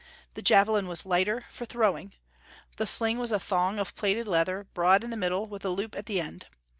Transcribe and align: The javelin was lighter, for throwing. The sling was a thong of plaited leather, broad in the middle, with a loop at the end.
The 0.33 0.41
javelin 0.41 0.87
was 0.87 1.05
lighter, 1.05 1.43
for 1.51 1.63
throwing. 1.67 2.15
The 2.77 2.87
sling 2.87 3.19
was 3.19 3.31
a 3.31 3.39
thong 3.39 3.77
of 3.77 3.93
plaited 3.93 4.27
leather, 4.27 4.63
broad 4.73 5.03
in 5.03 5.11
the 5.11 5.15
middle, 5.15 5.45
with 5.45 5.63
a 5.63 5.69
loop 5.69 5.95
at 5.95 6.07
the 6.07 6.19
end. 6.19 6.47